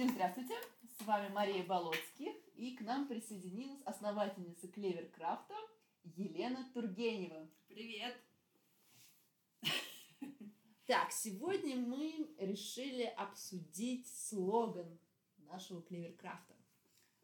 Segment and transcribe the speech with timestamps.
[0.00, 0.54] Всем здравствуйте!
[0.98, 5.54] С вами Мария Болоцких, и к нам присоединилась основательница Клеверкрафта
[6.16, 7.46] Елена Тургенева.
[7.68, 8.16] Привет!
[10.86, 14.98] Так, сегодня мы решили обсудить слоган
[15.36, 16.54] нашего Клеверкрафта.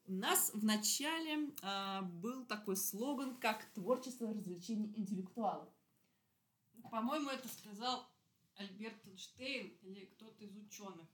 [0.05, 5.73] У нас в начале а, был такой слоган, как «Творчество развлечений интеллектуалов».
[6.91, 8.07] По-моему, это сказал
[8.57, 11.09] Альберт Эйнштейн или кто-то из ученых.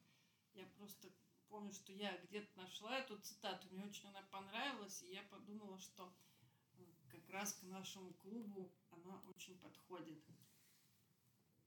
[0.55, 1.09] Я просто
[1.53, 6.11] помню, что я где-то нашла эту цитату, мне очень она понравилась, и я подумала, что
[7.09, 10.19] как раз к нашему клубу она очень подходит.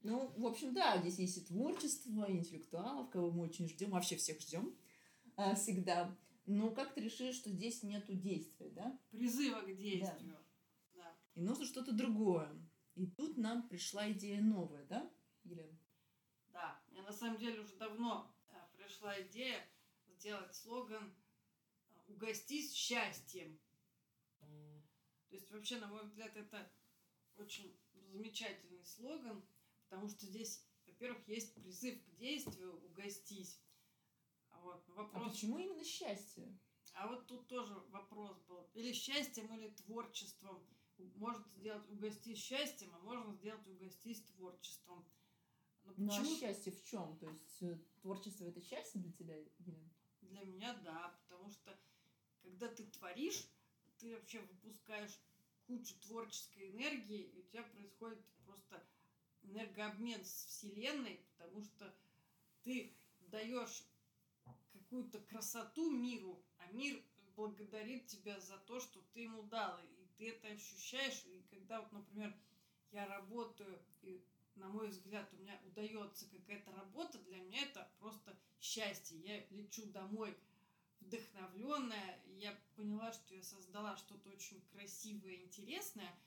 [0.02, 4.16] Ну, в общем, да, здесь есть и творчество, и интеллектуалов, кого мы очень ждем, вообще
[4.16, 4.76] всех ждем
[5.36, 6.14] а, всегда.
[6.46, 8.98] Но как ты решишь, что здесь нету действия, да?
[9.10, 10.36] Призыва к действию.
[10.94, 11.02] Да.
[11.02, 11.16] да.
[11.34, 12.50] И нужно что-то другое.
[12.94, 15.10] И тут нам пришла идея новая, да,
[15.44, 15.78] Елена?
[16.48, 19.64] Да, мне на самом деле уже давно а, пришла идея
[20.26, 21.14] сделать слоган
[22.08, 23.58] «Угостись счастьем».
[24.40, 26.70] То есть вообще, на мой взгляд, это
[27.36, 29.44] очень замечательный слоган–
[29.88, 33.60] Потому что здесь, во-первых, есть призыв к действию «угостись».
[34.50, 35.22] А вот, вопрос...
[35.26, 36.58] А почему именно счастье?
[36.94, 38.68] А вот тут тоже вопрос был.
[38.74, 40.66] Или счастьем, или творчеством.
[41.16, 45.06] Можно сделать угостись счастьем, а можно сделать угостись творчеством.
[45.84, 46.24] Но почему...
[46.24, 47.16] Ну а счастье в чем?
[47.18, 49.90] То есть э, творчество это счастье для тебя, Елена?
[50.30, 51.78] Для меня да, потому что
[52.42, 53.46] когда ты творишь,
[53.98, 55.18] ты вообще выпускаешь
[55.66, 58.82] кучу творческой энергии, и у тебя происходит просто
[59.42, 61.94] энергообмен с Вселенной, потому что
[62.62, 63.84] ты даешь
[64.72, 67.02] какую-то красоту миру, а мир
[67.34, 69.78] благодарит тебя за то, что ты ему дал.
[69.78, 71.24] И ты это ощущаешь.
[71.26, 72.34] И когда вот, например,
[72.92, 74.22] я работаю, и,
[74.56, 79.18] на мой взгляд, у меня удается какая-то работа, для меня это просто счастье.
[79.20, 80.36] Я лечу домой
[81.00, 86.18] вдохновленная, я поняла, что я создала что-то очень красивое, интересное.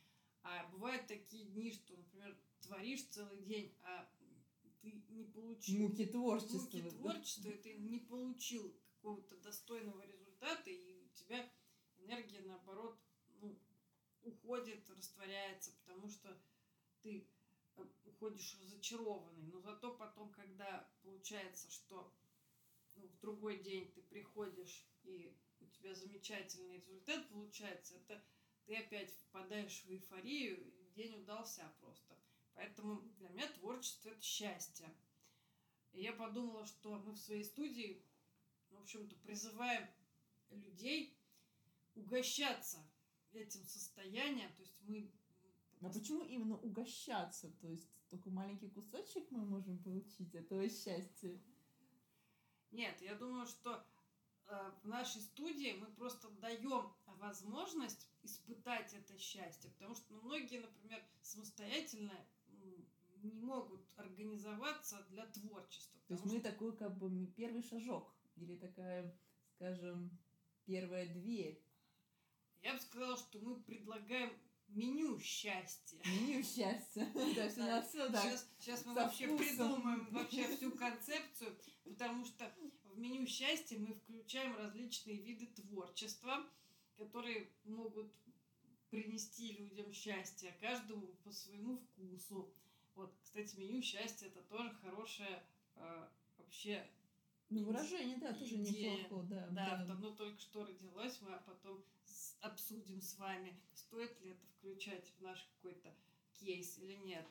[0.43, 4.09] А бывают такие дни, что, например, творишь целый день, а
[4.81, 5.89] ты не получил...
[5.89, 6.77] Муки творчества.
[6.77, 11.51] Муки творчества, и ты не получил какого-то достойного результата, и у тебя
[11.97, 12.97] энергия, наоборот,
[13.41, 13.59] ну,
[14.23, 16.37] уходит, растворяется, потому что
[17.01, 17.27] ты
[18.19, 19.43] уходишь разочарованный.
[19.43, 22.13] Но зато потом, когда получается, что
[22.95, 28.21] ну, в другой день ты приходишь, и у тебя замечательный результат получается, это
[28.65, 32.17] ты опять впадаешь в эйфорию, день удался просто.
[32.55, 34.93] Поэтому для меня творчество– это счастье.
[35.93, 38.03] И я подумала, что мы в своей студии,
[38.69, 39.87] в общем-то, призываем
[40.49, 41.17] людей
[41.95, 42.85] угощаться
[43.31, 44.53] этим состоянием.
[44.55, 45.09] То есть мы...
[45.81, 47.49] А почему именно угощаться?
[47.61, 51.39] То есть только маленький кусочек мы можем получить этого счастья?
[52.71, 53.83] Нет, я думаю, что
[54.47, 59.69] э, в нашей студии мы просто даем возможность испытать это счастье.
[59.71, 62.13] Потому что ну, многие, например, самостоятельно
[63.23, 65.99] не могут организоваться для творчества.
[66.07, 69.13] То есть мы такой как бы первый шажок или такая,
[69.55, 70.17] скажем,
[70.65, 71.61] первая дверь.
[72.61, 74.31] Я бы сказала, что мы предлагаем
[74.69, 75.99] меню счастья.
[76.05, 77.07] Меню счастья.
[77.35, 78.21] Да, все на все, да.
[78.21, 82.51] Сейчас, сейчас мы вообще придумаем вообще всю концепцию, потому что
[82.83, 86.45] в меню счастья мы включаем различные виды творчества,
[86.97, 88.11] которые могут
[88.89, 92.51] принести людям счастье, каждому по своему вкусу.
[92.95, 95.43] Вот, кстати, меню счастья это тоже хорошее
[95.75, 96.85] э, вообще
[97.49, 99.47] ну, выражение, да, тоже неплохо, да.
[99.47, 99.93] Да, да.
[99.93, 101.83] оно только что родилось, мы потом
[102.41, 105.93] обсудим с вами, стоит ли это включать в наш какой-то
[106.33, 107.27] кейс или нет.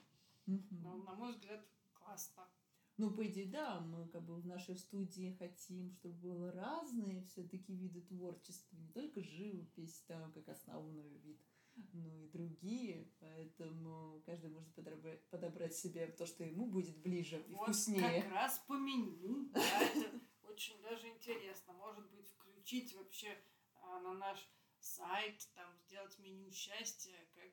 [0.46, 0.62] Угу.
[0.82, 1.64] Но, на мой взгляд,
[1.94, 2.48] классно.
[2.96, 7.72] Ну, по идее, да, мы как бы в нашей студии хотим, чтобы было разные все-таки
[7.72, 11.40] виды творчества, не только живопись, там, как основной вид,
[11.93, 17.55] но и другие, поэтому каждый может подобрать, подобрать себе то, что ему будет ближе и
[17.55, 18.22] вот вкуснее.
[18.22, 23.36] как раз по меню, да, это очень даже интересно, может быть, включить вообще
[23.83, 27.51] а, на наш сайт, там, сделать меню счастья как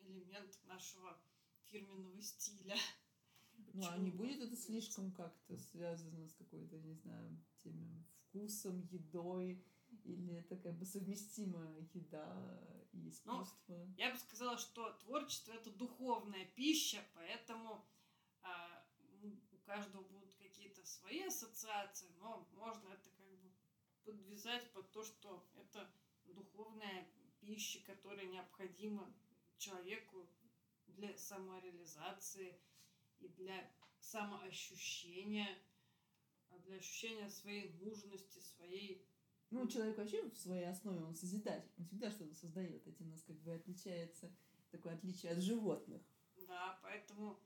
[0.00, 1.18] элемент нашего
[1.64, 2.76] фирменного стиля.
[3.72, 8.04] Ну, а не будет это слишком как-то связано с какой-то, не знаю, теми
[8.34, 9.64] вкусом, едой,
[10.04, 13.56] или это как бы совместимая еда и ну, искусство?
[13.68, 17.84] Ну, я бы сказала, что творчество это духовная пища, поэтому
[18.42, 18.84] а,
[19.52, 23.52] у каждого будут какие-то свои ассоциации, но можно это как бы
[24.04, 25.90] подвязать под то, что это
[26.26, 27.06] духовная
[27.40, 29.12] пища, которая необходима
[29.58, 30.26] человеку
[30.88, 32.58] для самореализации,
[33.20, 33.70] и для
[34.00, 35.48] самоощущения,
[36.66, 38.73] для ощущения своей нужности, своей...
[39.54, 41.70] Ну, человек вообще в своей основе, он созидатель.
[41.78, 42.84] Он всегда что-то создает.
[42.88, 44.34] Этим нас как бы отличается
[44.72, 46.02] такое отличие от животных.
[46.48, 47.40] Да, поэтому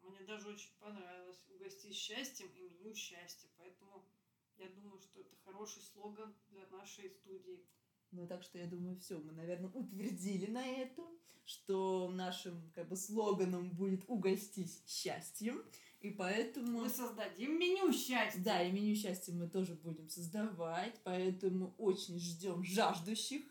[0.00, 3.50] мне даже очень понравилось угостить счастьем и меню счастья.
[3.58, 4.08] Поэтому
[4.56, 7.66] я думаю, что это хороший слоган для нашей студии.
[8.12, 11.06] Ну, так что я думаю, все, мы, наверное, утвердили на этом,
[11.44, 15.62] что нашим как бы слоганом будет угостить счастьем.
[16.00, 16.82] И поэтому...
[16.82, 18.40] Мы создадим меню счастья.
[18.42, 23.42] Да, и меню счастья мы тоже будем создавать, поэтому очень ждем жаждущих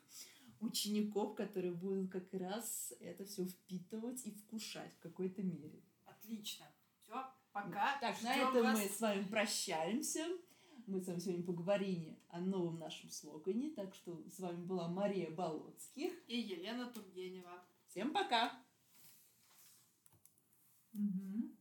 [0.60, 5.81] учеников, которые будут как раз это все впитывать и вкушать в какой-то мере.
[6.06, 6.66] Отлично.
[7.01, 7.98] Все, пока.
[8.00, 8.80] Так, на этом вас.
[8.80, 10.25] мы с вами прощаемся.
[10.88, 13.72] Мы с вами сегодня поговорили о новом нашем слогане.
[13.72, 17.64] Так что с вами была Мария Болоцких и Елена Тургенева.
[17.88, 18.54] Всем пока!
[20.94, 21.56] Угу.